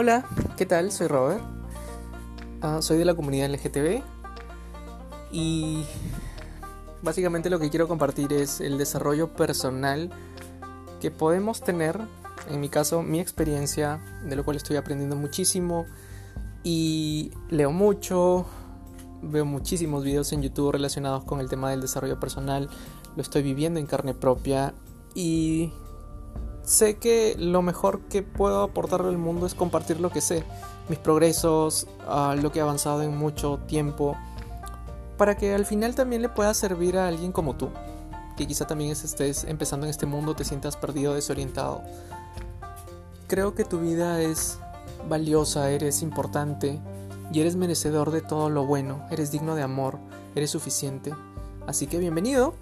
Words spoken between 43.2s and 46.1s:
Creo que tu vida es valiosa, eres